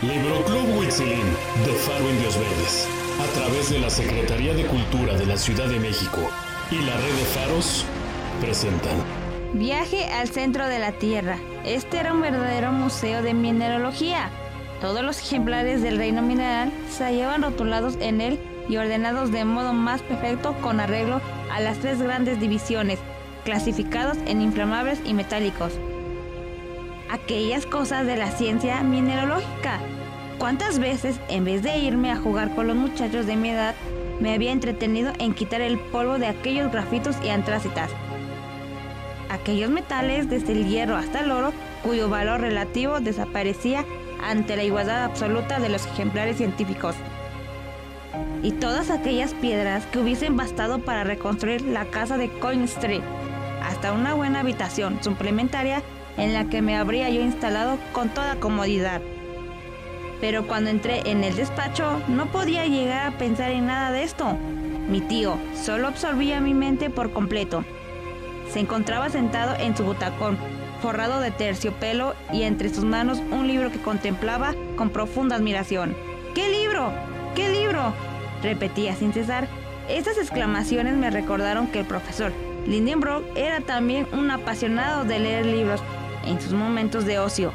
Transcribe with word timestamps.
Libroclub 0.00 0.78
Huitzilín 0.78 1.26
de 1.66 1.72
Faro 1.72 2.08
Indios 2.08 2.38
Verdes, 2.38 2.88
a 3.20 3.26
través 3.32 3.68
de 3.68 3.80
la 3.80 3.90
Secretaría 3.90 4.54
de 4.54 4.64
Cultura 4.64 5.14
de 5.14 5.26
la 5.26 5.36
Ciudad 5.36 5.66
de 5.66 5.80
México 5.80 6.20
y 6.70 6.76
la 6.82 6.96
red 6.96 7.14
de 7.14 7.24
faros, 7.24 7.84
presentan 8.40 8.96
Viaje 9.54 10.04
al 10.04 10.28
centro 10.28 10.68
de 10.68 10.78
la 10.78 10.92
Tierra. 10.92 11.38
Este 11.64 11.98
era 11.98 12.12
un 12.12 12.20
verdadero 12.20 12.70
museo 12.70 13.22
de 13.22 13.34
mineralogía. 13.34 14.30
Todos 14.80 15.02
los 15.02 15.18
ejemplares 15.18 15.82
del 15.82 15.98
reino 15.98 16.22
mineral 16.22 16.70
se 16.88 17.02
hallaban 17.02 17.42
rotulados 17.42 17.96
en 17.98 18.20
él 18.20 18.38
y 18.68 18.76
ordenados 18.76 19.32
de 19.32 19.44
modo 19.44 19.72
más 19.72 20.00
perfecto 20.02 20.54
con 20.60 20.78
arreglo 20.78 21.20
a 21.50 21.58
las 21.58 21.78
tres 21.78 22.00
grandes 22.00 22.38
divisiones, 22.38 23.00
clasificados 23.44 24.16
en 24.26 24.42
inflamables 24.42 25.00
y 25.04 25.12
metálicos. 25.12 25.72
Aquellas 27.10 27.64
cosas 27.64 28.06
de 28.06 28.16
la 28.16 28.30
ciencia 28.30 28.82
mineralógica. 28.82 29.80
¿Cuántas 30.38 30.78
veces, 30.78 31.18
en 31.30 31.44
vez 31.44 31.62
de 31.62 31.78
irme 31.78 32.10
a 32.12 32.16
jugar 32.16 32.54
con 32.54 32.66
los 32.66 32.76
muchachos 32.76 33.26
de 33.26 33.34
mi 33.34 33.48
edad, 33.48 33.74
me 34.20 34.34
había 34.34 34.52
entretenido 34.52 35.12
en 35.18 35.32
quitar 35.32 35.62
el 35.62 35.78
polvo 35.78 36.18
de 36.18 36.26
aquellos 36.26 36.70
grafitos 36.70 37.16
y 37.24 37.30
antrácitas? 37.30 37.90
Aquellos 39.30 39.70
metales, 39.70 40.28
desde 40.28 40.52
el 40.52 40.68
hierro 40.68 40.96
hasta 40.96 41.20
el 41.20 41.30
oro, 41.30 41.52
cuyo 41.82 42.10
valor 42.10 42.42
relativo 42.42 43.00
desaparecía 43.00 43.86
ante 44.22 44.56
la 44.56 44.64
igualdad 44.64 45.04
absoluta 45.04 45.60
de 45.60 45.70
los 45.70 45.86
ejemplares 45.86 46.36
científicos. 46.36 46.94
Y 48.42 48.52
todas 48.52 48.90
aquellas 48.90 49.32
piedras 49.34 49.86
que 49.86 49.98
hubiesen 49.98 50.36
bastado 50.36 50.80
para 50.80 51.04
reconstruir 51.04 51.62
la 51.62 51.86
casa 51.86 52.18
de 52.18 52.30
Coin 52.38 52.64
Street, 52.64 53.02
una 53.86 54.14
buena 54.14 54.40
habitación 54.40 55.02
suplementaria 55.02 55.82
en 56.16 56.34
la 56.34 56.44
que 56.44 56.60
me 56.62 56.76
habría 56.76 57.08
yo 57.08 57.20
instalado 57.20 57.78
con 57.92 58.08
toda 58.10 58.36
comodidad. 58.36 59.00
Pero 60.20 60.46
cuando 60.46 60.68
entré 60.68 61.08
en 61.08 61.22
el 61.22 61.36
despacho 61.36 62.02
no 62.08 62.26
podía 62.26 62.66
llegar 62.66 63.06
a 63.06 63.16
pensar 63.16 63.50
en 63.52 63.66
nada 63.66 63.92
de 63.92 64.02
esto. 64.02 64.36
Mi 64.90 65.00
tío 65.00 65.38
solo 65.54 65.86
absorbía 65.86 66.40
mi 66.40 66.54
mente 66.54 66.90
por 66.90 67.12
completo. 67.12 67.64
Se 68.52 68.60
encontraba 68.60 69.10
sentado 69.10 69.54
en 69.58 69.76
su 69.76 69.84
butacón, 69.84 70.36
forrado 70.82 71.20
de 71.20 71.30
terciopelo 71.30 72.14
y 72.32 72.42
entre 72.42 72.70
sus 72.70 72.84
manos 72.84 73.22
un 73.30 73.46
libro 73.46 73.70
que 73.70 73.80
contemplaba 73.80 74.54
con 74.76 74.90
profunda 74.90 75.36
admiración. 75.36 75.96
¿Qué 76.34 76.48
libro? 76.48 76.92
¿Qué 77.34 77.48
libro? 77.48 77.92
repetía 78.42 78.94
sin 78.94 79.12
cesar. 79.12 79.48
Estas 79.88 80.18
exclamaciones 80.18 80.96
me 80.96 81.10
recordaron 81.10 81.68
que 81.68 81.80
el 81.80 81.86
profesor 81.86 82.32
Lindenbrock 82.68 83.24
era 83.34 83.60
también 83.60 84.06
un 84.12 84.30
apasionado 84.30 85.04
de 85.04 85.18
leer 85.18 85.46
libros 85.46 85.80
en 86.26 86.40
sus 86.40 86.52
momentos 86.52 87.06
de 87.06 87.18
ocio. 87.18 87.52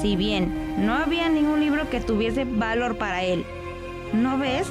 Si 0.00 0.16
bien 0.16 0.74
no 0.84 0.94
había 0.94 1.28
ningún 1.28 1.60
libro 1.60 1.88
que 1.88 2.00
tuviese 2.00 2.44
valor 2.44 2.96
para 2.96 3.22
él. 3.22 3.44
¿No 4.12 4.38
ves? 4.38 4.66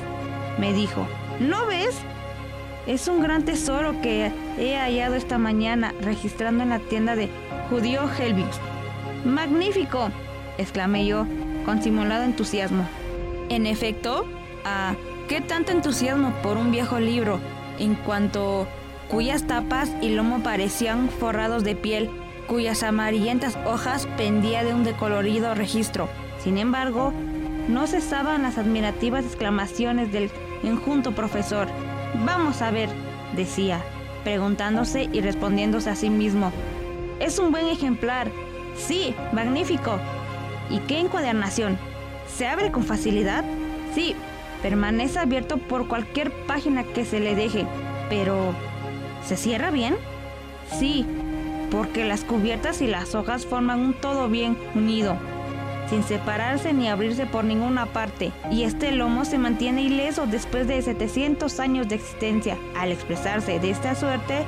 me 0.59 0.73
dijo. 0.73 1.07
¿No 1.39 1.65
ves? 1.67 1.97
Es 2.85 3.07
un 3.07 3.21
gran 3.21 3.45
tesoro 3.45 4.01
que 4.01 4.31
he 4.57 4.75
hallado 4.75 5.15
esta 5.15 5.37
mañana 5.37 5.93
registrando 6.01 6.63
en 6.63 6.69
la 6.69 6.79
tienda 6.79 7.15
de 7.15 7.29
Judío 7.69 8.09
Helvius. 8.19 8.59
¡Magnífico! 9.23 10.09
exclamé 10.57 11.05
yo 11.05 11.25
con 11.65 11.81
simulado 11.81 12.23
entusiasmo. 12.23 12.85
En 13.49 13.65
efecto, 13.67 14.25
¿a 14.65 14.95
qué 15.29 15.39
tanto 15.39 15.71
entusiasmo 15.71 16.33
por 16.43 16.57
un 16.57 16.71
viejo 16.71 16.99
libro 16.99 17.39
en 17.79 17.95
cuanto 17.95 18.67
cuyas 19.11 19.45
tapas 19.45 19.91
y 20.01 20.09
lomo 20.09 20.41
parecían 20.41 21.09
forrados 21.09 21.65
de 21.65 21.75
piel, 21.75 22.09
cuyas 22.47 22.81
amarillentas 22.81 23.57
hojas 23.65 24.07
pendía 24.15 24.63
de 24.63 24.73
un 24.73 24.85
decolorido 24.85 25.53
registro? 25.53 26.07
Sin 26.41 26.57
embargo, 26.57 27.11
no 27.67 27.87
cesaban 27.87 28.43
las 28.43 28.57
admirativas 28.57 29.25
exclamaciones 29.25 30.13
del 30.13 30.31
enjunto 30.63 31.11
profesor. 31.11 31.67
Vamos 32.25 32.61
a 32.61 32.71
ver, 32.71 32.87
decía, 33.35 33.83
preguntándose 34.23 35.09
y 35.11 35.19
respondiéndose 35.19 35.89
a 35.89 35.95
sí 35.97 36.09
mismo. 36.09 36.53
Es 37.19 37.37
un 37.37 37.51
buen 37.51 37.67
ejemplar. 37.67 38.31
Sí, 38.77 39.13
magnífico. 39.33 39.99
¿Y 40.69 40.79
qué 40.79 40.99
encuadernación? 40.99 41.77
¿Se 42.33 42.47
abre 42.47 42.71
con 42.71 42.83
facilidad? 42.83 43.43
Sí, 43.93 44.15
permanece 44.61 45.19
abierto 45.19 45.57
por 45.57 45.89
cualquier 45.89 46.31
página 46.45 46.85
que 46.85 47.03
se 47.03 47.19
le 47.19 47.35
deje. 47.35 47.65
Pero, 48.09 48.55
¿se 49.25 49.37
cierra 49.37 49.71
bien? 49.71 49.95
Sí, 50.79 51.05
porque 51.69 52.05
las 52.05 52.23
cubiertas 52.23 52.81
y 52.81 52.87
las 52.87 53.15
hojas 53.15 53.45
forman 53.45 53.79
un 53.79 53.93
todo 53.93 54.27
bien 54.29 54.57
unido 54.75 55.17
sin 55.91 56.03
separarse 56.03 56.71
ni 56.71 56.87
abrirse 56.87 57.25
por 57.25 57.43
ninguna 57.43 57.85
parte, 57.85 58.31
y 58.49 58.63
este 58.63 58.93
lomo 58.93 59.25
se 59.25 59.37
mantiene 59.37 59.81
ileso 59.81 60.25
después 60.25 60.65
de 60.65 60.81
700 60.81 61.59
años 61.59 61.89
de 61.89 61.95
existencia. 61.95 62.57
Al 62.77 62.93
expresarse 62.93 63.59
de 63.59 63.71
esta 63.71 63.93
suerte, 63.93 64.45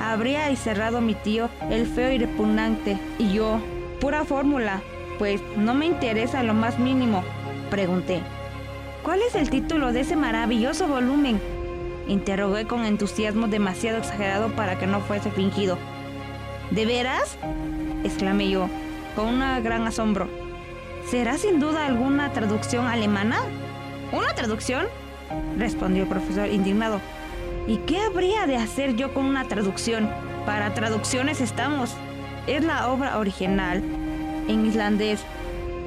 habría 0.00 0.52
y 0.52 0.56
cerrado 0.56 1.00
mi 1.00 1.16
tío 1.16 1.50
el 1.68 1.86
feo 1.86 2.12
y 2.12 2.18
repugnante, 2.18 2.96
y 3.18 3.32
yo, 3.32 3.58
pura 4.00 4.24
fórmula, 4.24 4.82
pues 5.18 5.40
no 5.56 5.74
me 5.74 5.86
interesa 5.86 6.44
lo 6.44 6.54
más 6.54 6.78
mínimo, 6.78 7.24
pregunté. 7.70 8.20
¿Cuál 9.02 9.20
es 9.22 9.34
el 9.34 9.50
título 9.50 9.92
de 9.92 10.02
ese 10.02 10.14
maravilloso 10.14 10.86
volumen? 10.86 11.40
Interrogué 12.06 12.66
con 12.66 12.84
entusiasmo 12.84 13.48
demasiado 13.48 13.98
exagerado 13.98 14.48
para 14.50 14.78
que 14.78 14.86
no 14.86 15.00
fuese 15.00 15.30
fingido. 15.30 15.78
¿De 16.70 16.86
veras? 16.86 17.38
exclamé 18.04 18.50
yo, 18.50 18.68
con 19.16 19.26
un 19.26 19.40
gran 19.62 19.86
asombro. 19.86 20.28
¿Será 21.08 21.38
sin 21.38 21.60
duda 21.60 21.86
alguna 21.86 22.32
traducción 22.32 22.86
alemana? 22.86 23.38
¿Una 24.12 24.34
traducción? 24.34 24.86
respondió 25.58 26.02
el 26.02 26.08
profesor 26.08 26.48
indignado. 26.48 27.00
¿Y 27.66 27.78
qué 27.78 28.00
habría 28.00 28.46
de 28.46 28.56
hacer 28.56 28.96
yo 28.96 29.14
con 29.14 29.24
una 29.24 29.44
traducción? 29.44 30.10
Para 30.44 30.74
traducciones 30.74 31.40
estamos. 31.40 31.94
Es 32.46 32.62
la 32.62 32.88
obra 32.88 33.18
original, 33.18 33.82
en 34.48 34.66
islandés. 34.66 35.24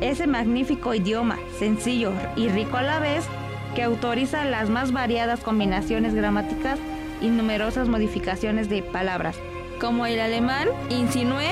Ese 0.01 0.25
magnífico 0.25 0.94
idioma, 0.94 1.38
sencillo 1.59 2.11
y 2.35 2.50
rico 2.50 2.77
a 2.77 2.83
la 2.83 3.00
vez, 3.00 3.27
que 3.75 3.83
autoriza 3.83 4.45
las 4.45 4.69
más 4.69 4.91
variadas 4.91 5.39
combinaciones 5.39 6.13
gramáticas 6.13 6.79
y 7.22 7.28
numerosas 7.28 7.88
modificaciones 7.88 8.69
de 8.69 8.83
palabras. 8.83 9.38
Como 9.79 10.05
el 10.05 10.19
alemán, 10.19 10.67
insinué 10.89 11.51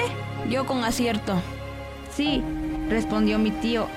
yo 0.49 0.65
con 0.65 0.83
acierto. 0.83 1.35
Sí, 2.15 2.43
respondió 2.89 3.39
mi 3.39 3.51
tío, 3.51 3.87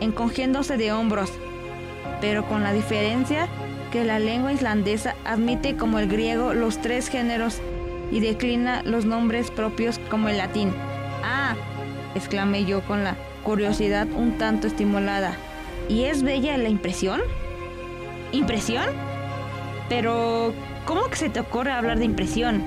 encogiéndose 0.00 0.76
de 0.76 0.92
hombros, 0.92 1.32
pero 2.20 2.46
con 2.46 2.62
la 2.62 2.72
diferencia 2.72 3.48
que 3.90 4.04
la 4.04 4.18
lengua 4.18 4.52
islandesa 4.52 5.14
admite 5.24 5.76
como 5.76 5.98
el 5.98 6.08
griego 6.08 6.54
los 6.54 6.80
tres 6.80 7.08
géneros 7.08 7.60
y 8.10 8.20
declina 8.20 8.82
los 8.82 9.04
nombres 9.04 9.50
propios 9.50 9.98
como 10.10 10.28
el 10.28 10.38
latín. 10.38 10.72
Ah, 11.24 11.54
exclamé 12.14 12.64
yo 12.64 12.82
con 12.82 13.04
la 13.04 13.16
curiosidad 13.42 14.06
un 14.16 14.38
tanto 14.38 14.66
estimulada. 14.66 15.36
¿Y 15.88 16.04
es 16.04 16.22
bella 16.22 16.56
la 16.56 16.68
impresión? 16.68 17.20
¿Impresión? 18.32 18.86
Pero, 19.88 20.52
¿cómo 20.84 21.08
que 21.08 21.16
se 21.16 21.30
te 21.30 21.40
ocurre 21.40 21.72
hablar 21.72 21.98
de 21.98 22.04
impresión? 22.04 22.62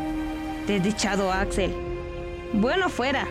Desdichado 0.68 1.32
Axel. 1.32 1.74
Bueno, 2.54 2.90
fuera, 2.90 3.28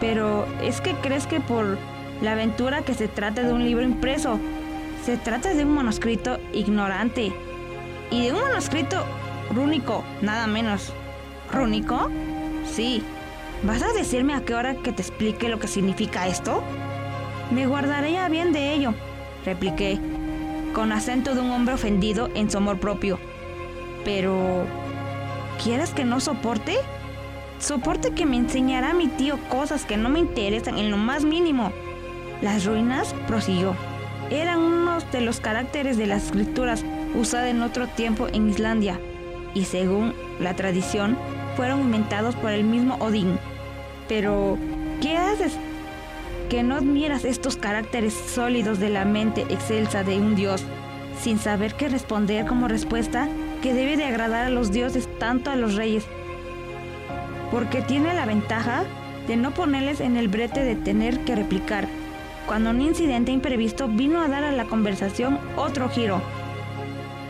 pero 0.00 0.46
es 0.62 0.80
que 0.80 0.92
crees 0.94 1.26
que 1.26 1.40
por 1.40 1.78
la 2.20 2.32
aventura 2.32 2.82
que 2.82 2.94
se 2.94 3.08
trata 3.08 3.42
de 3.42 3.52
un 3.52 3.64
libro 3.64 3.84
impreso, 3.84 4.38
se 5.04 5.16
trata 5.16 5.54
de 5.54 5.64
un 5.64 5.74
manuscrito 5.74 6.38
ignorante 6.52 7.32
y 8.10 8.26
de 8.26 8.32
un 8.32 8.40
manuscrito 8.40 9.04
rúnico, 9.54 10.04
nada 10.22 10.46
menos. 10.46 10.92
¿Rúnico? 11.52 12.10
Sí. 12.66 13.02
¿Vas 13.62 13.82
a 13.82 13.92
decirme 13.92 14.34
a 14.34 14.40
qué 14.40 14.54
hora 14.54 14.74
que 14.74 14.92
te 14.92 15.02
explique 15.02 15.48
lo 15.48 15.58
que 15.58 15.68
significa 15.68 16.26
esto? 16.26 16.62
Me 17.50 17.66
guardaré 17.66 18.18
a 18.18 18.28
bien 18.28 18.52
de 18.52 18.72
ello, 18.72 18.94
repliqué, 19.44 19.98
con 20.72 20.92
acento 20.92 21.34
de 21.34 21.40
un 21.40 21.50
hombre 21.50 21.74
ofendido 21.74 22.30
en 22.34 22.50
su 22.50 22.58
amor 22.58 22.78
propio. 22.78 23.18
Pero... 24.04 24.64
¿Quieres 25.62 25.90
que 25.90 26.04
no 26.04 26.20
soporte? 26.20 26.76
Soporte 27.60 28.10
que 28.10 28.26
me 28.26 28.36
enseñará 28.36 28.92
mi 28.92 29.06
tío 29.06 29.38
cosas 29.48 29.84
que 29.84 29.96
no 29.96 30.08
me 30.08 30.18
interesan 30.18 30.78
en 30.78 30.90
lo 30.90 30.96
más 30.96 31.24
mínimo. 31.24 31.72
Las 32.42 32.64
ruinas, 32.64 33.14
prosiguió, 33.28 33.74
eran 34.30 34.58
unos 34.58 35.10
de 35.12 35.20
los 35.20 35.40
caracteres 35.40 35.96
de 35.96 36.06
las 36.06 36.24
escrituras 36.24 36.84
usadas 37.14 37.50
en 37.50 37.62
otro 37.62 37.86
tiempo 37.86 38.26
en 38.32 38.50
Islandia 38.50 38.98
y 39.54 39.64
según 39.64 40.12
la 40.40 40.56
tradición 40.56 41.16
fueron 41.56 41.80
inventados 41.80 42.34
por 42.34 42.50
el 42.50 42.64
mismo 42.64 42.96
Odín. 42.96 43.38
Pero, 44.08 44.58
¿qué 45.00 45.16
haces? 45.16 45.56
Que 46.48 46.62
no 46.62 46.76
admiras 46.76 47.24
estos 47.24 47.56
caracteres 47.56 48.14
sólidos 48.14 48.78
de 48.78 48.90
la 48.90 49.04
mente 49.04 49.42
excelsa 49.48 50.04
de 50.04 50.18
un 50.18 50.34
dios, 50.34 50.62
sin 51.20 51.38
saber 51.38 51.74
qué 51.74 51.88
responder 51.88 52.46
como 52.46 52.68
respuesta 52.68 53.28
que 53.62 53.72
debe 53.72 53.96
de 53.96 54.04
agradar 54.04 54.44
a 54.44 54.50
los 54.50 54.72
dioses 54.72 55.08
tanto 55.18 55.50
a 55.50 55.56
los 55.56 55.74
reyes 55.74 56.04
porque 57.54 57.82
tiene 57.82 58.12
la 58.14 58.26
ventaja 58.26 58.82
de 59.28 59.36
no 59.36 59.52
ponerles 59.52 60.00
en 60.00 60.16
el 60.16 60.26
brete 60.26 60.64
de 60.64 60.74
tener 60.74 61.20
que 61.20 61.36
replicar. 61.36 61.86
cuando 62.46 62.70
un 62.70 62.82
incidente 62.82 63.30
imprevisto 63.30 63.88
vino 63.88 64.20
a 64.20 64.28
dar 64.28 64.44
a 64.44 64.52
la 64.52 64.64
conversación 64.64 65.38
otro 65.56 65.88
giro. 65.88 66.20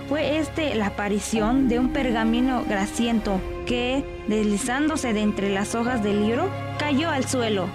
Fue 0.08 0.38
este 0.38 0.74
la 0.74 0.86
aparición 0.86 1.68
de 1.68 1.78
un 1.78 1.90
pergamino 1.92 2.64
grasiento 2.64 3.40
que, 3.64 4.02
deslizándose 4.26 5.12
de 5.12 5.20
entre 5.20 5.50
las 5.50 5.74
hojas 5.74 6.02
del 6.02 6.22
libro, 6.22 6.48
cayó 6.78 7.10
al 7.10 7.26
suelo. 7.26 7.68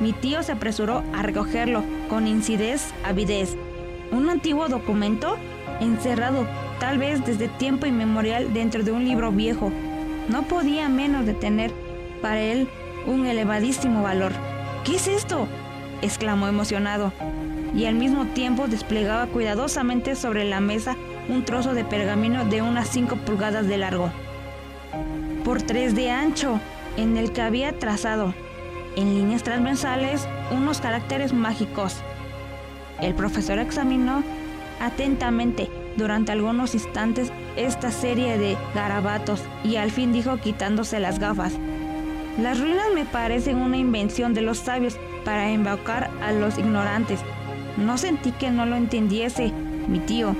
Mi 0.00 0.12
tío 0.12 0.42
se 0.42 0.52
apresuró 0.52 1.02
a 1.14 1.22
recogerlo 1.22 1.82
con 2.08 2.26
incidez 2.26 2.92
avidez. 3.04 3.56
Un 4.12 4.28
antiguo 4.28 4.68
documento 4.68 5.36
encerrado 5.80 6.46
tal 6.80 6.98
vez 6.98 7.24
desde 7.24 7.48
tiempo 7.48 7.86
inmemorial 7.86 8.52
dentro 8.52 8.82
de 8.82 8.92
un 8.92 9.04
libro 9.04 9.32
viejo. 9.32 9.72
No 10.28 10.42
podía 10.42 10.88
menos 10.88 11.24
de 11.24 11.34
tener 11.34 11.72
para 12.20 12.40
él 12.40 12.68
un 13.06 13.26
elevadísimo 13.26 14.02
valor. 14.02 14.32
¿Qué 14.84 14.96
es 14.96 15.08
esto? 15.08 15.48
exclamó 16.02 16.46
emocionado, 16.46 17.12
y 17.74 17.86
al 17.86 17.94
mismo 17.94 18.26
tiempo 18.26 18.66
desplegaba 18.68 19.26
cuidadosamente 19.26 20.14
sobre 20.14 20.44
la 20.44 20.60
mesa 20.60 20.96
un 21.28 21.44
trozo 21.44 21.74
de 21.74 21.84
pergamino 21.84 22.44
de 22.44 22.62
unas 22.62 22.88
5 22.88 23.16
pulgadas 23.16 23.66
de 23.66 23.78
largo, 23.78 24.10
por 25.44 25.62
3 25.62 25.94
de 25.94 26.10
ancho, 26.10 26.60
en 26.96 27.16
el 27.16 27.32
que 27.32 27.42
había 27.42 27.78
trazado, 27.78 28.34
en 28.96 29.14
líneas 29.14 29.42
transversales, 29.42 30.26
unos 30.50 30.80
caracteres 30.80 31.32
mágicos. 31.32 31.96
El 33.00 33.14
profesor 33.14 33.58
examinó 33.58 34.22
atentamente 34.80 35.70
durante 35.96 36.32
algunos 36.32 36.74
instantes 36.74 37.30
esta 37.56 37.90
serie 37.90 38.38
de 38.38 38.56
garabatos 38.74 39.42
y 39.64 39.76
al 39.76 39.90
fin 39.90 40.12
dijo 40.12 40.38
quitándose 40.38 41.00
las 41.00 41.18
gafas. 41.18 41.54
Las 42.40 42.60
ruinas 42.60 42.86
me 42.94 43.04
parecen 43.04 43.58
una 43.58 43.78
invención 43.78 44.34
de 44.34 44.42
los 44.42 44.58
sabios 44.58 44.98
para 45.24 45.50
embaucar 45.50 46.10
a 46.22 46.32
los 46.32 46.58
ignorantes. 46.58 47.20
No 47.78 47.96
sentí 47.96 48.32
que 48.32 48.50
no 48.50 48.66
lo 48.66 48.76
entendiese, 48.76 49.52
mi 49.88 50.00
tío. 50.00 50.34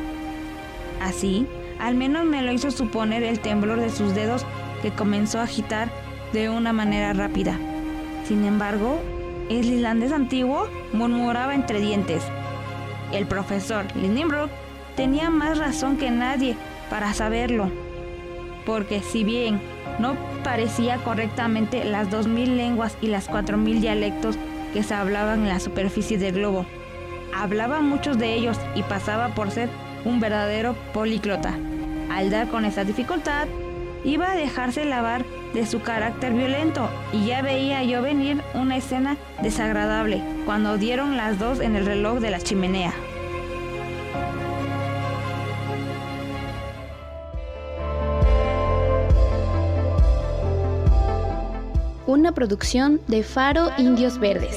Así, 1.02 1.46
al 1.78 1.94
menos 1.94 2.24
me 2.26 2.42
lo 2.42 2.52
hizo 2.52 2.70
suponer 2.70 3.22
el 3.22 3.40
temblor 3.40 3.80
de 3.80 3.90
sus 3.90 4.14
dedos 4.14 4.44
que 4.82 4.90
comenzó 4.90 5.40
a 5.40 5.44
agitar 5.44 5.90
de 6.32 6.50
una 6.50 6.72
manera 6.72 7.12
rápida. 7.12 7.58
Sin 8.26 8.44
embargo, 8.44 9.00
el 9.48 9.64
islandés 9.72 10.10
antiguo 10.10 10.68
murmuraba 10.92 11.54
entre 11.54 11.80
dientes. 11.80 12.24
El 13.12 13.26
profesor 13.26 13.84
Lindenbrook 13.94 14.50
tenía 14.96 15.30
más 15.30 15.58
razón 15.58 15.96
que 15.96 16.10
nadie 16.10 16.56
para 16.90 17.14
saberlo, 17.14 17.70
porque 18.64 19.00
si 19.00 19.22
bien 19.22 19.60
no 20.00 20.16
parecía 20.42 20.98
correctamente 20.98 21.84
las 21.84 22.08
2.000 22.10 22.56
lenguas 22.56 22.96
y 23.00 23.06
las 23.06 23.30
4.000 23.30 23.80
dialectos 23.80 24.36
que 24.72 24.82
se 24.82 24.94
hablaban 24.94 25.42
en 25.42 25.48
la 25.48 25.60
superficie 25.60 26.18
del 26.18 26.34
globo, 26.34 26.66
hablaba 27.34 27.80
muchos 27.80 28.18
de 28.18 28.34
ellos 28.34 28.58
y 28.74 28.82
pasaba 28.82 29.28
por 29.34 29.52
ser 29.52 29.68
un 30.04 30.18
verdadero 30.18 30.74
políglota. 30.92 31.54
Al 32.10 32.30
dar 32.30 32.48
con 32.48 32.64
esa 32.64 32.82
dificultad, 32.82 33.46
iba 34.06 34.30
a 34.30 34.36
dejarse 34.36 34.86
lavar 34.86 35.26
de 35.52 35.66
su 35.66 35.82
carácter 35.82 36.32
violento 36.32 36.88
y 37.12 37.26
ya 37.26 37.42
veía 37.42 37.82
yo 37.82 38.00
venir 38.00 38.40
una 38.54 38.76
escena 38.76 39.18
desagradable 39.42 40.22
cuando 40.46 40.78
dieron 40.78 41.16
las 41.16 41.38
dos 41.38 41.60
en 41.60 41.76
el 41.76 41.84
reloj 41.84 42.20
de 42.20 42.30
la 42.30 42.40
chimenea. 42.40 42.94
una 52.06 52.32
producción 52.32 53.00
de 53.08 53.22
Faro 53.22 53.70
Indios 53.78 54.18
Verdes. 54.18 54.56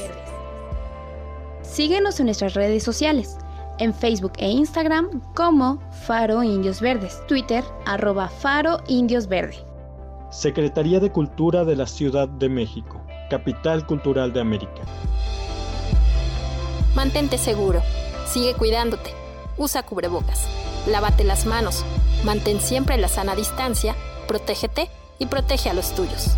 Síguenos 1.62 2.18
en 2.18 2.26
nuestras 2.26 2.54
redes 2.54 2.82
sociales, 2.82 3.36
en 3.80 3.92
Facebook 3.92 4.32
e 4.36 4.48
Instagram 4.48 5.20
como 5.34 5.80
Faro 6.06 6.42
Indios 6.42 6.80
Verdes, 6.80 7.20
Twitter 7.26 7.64
arroba 7.86 8.28
Faro 8.28 8.80
Indios 8.86 9.26
Verde. 9.26 9.56
Secretaría 10.30 11.00
de 11.00 11.10
Cultura 11.10 11.64
de 11.64 11.74
la 11.74 11.86
Ciudad 11.86 12.28
de 12.28 12.48
México, 12.48 13.00
Capital 13.28 13.84
Cultural 13.86 14.32
de 14.32 14.40
América. 14.40 14.82
Mantente 16.94 17.38
seguro, 17.38 17.82
sigue 18.26 18.54
cuidándote, 18.54 19.10
usa 19.56 19.82
cubrebocas, 19.82 20.46
lávate 20.86 21.24
las 21.24 21.46
manos, 21.46 21.84
mantén 22.24 22.60
siempre 22.60 22.96
la 22.98 23.08
sana 23.08 23.34
distancia, 23.34 23.96
protégete 24.28 24.88
y 25.18 25.26
protege 25.26 25.70
a 25.70 25.74
los 25.74 25.92
tuyos. 25.94 26.36